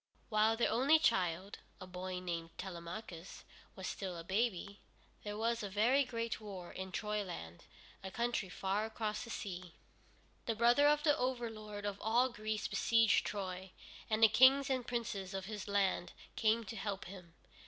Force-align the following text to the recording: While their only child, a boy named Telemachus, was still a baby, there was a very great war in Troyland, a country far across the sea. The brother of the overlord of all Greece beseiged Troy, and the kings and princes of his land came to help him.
While 0.29 0.57
their 0.57 0.71
only 0.71 0.97
child, 0.97 1.59
a 1.79 1.85
boy 1.85 2.17
named 2.17 2.57
Telemachus, 2.57 3.43
was 3.75 3.85
still 3.85 4.17
a 4.17 4.23
baby, 4.23 4.79
there 5.23 5.37
was 5.37 5.61
a 5.61 5.69
very 5.69 6.03
great 6.05 6.41
war 6.41 6.71
in 6.71 6.91
Troyland, 6.91 7.65
a 8.03 8.09
country 8.09 8.49
far 8.49 8.85
across 8.85 9.23
the 9.23 9.29
sea. 9.29 9.75
The 10.47 10.55
brother 10.55 10.87
of 10.87 11.03
the 11.03 11.15
overlord 11.15 11.85
of 11.85 12.01
all 12.01 12.29
Greece 12.29 12.67
beseiged 12.67 13.25
Troy, 13.27 13.73
and 14.09 14.23
the 14.23 14.27
kings 14.27 14.71
and 14.71 14.87
princes 14.87 15.35
of 15.35 15.45
his 15.45 15.67
land 15.67 16.13
came 16.35 16.63
to 16.63 16.75
help 16.75 17.05
him. 17.05 17.35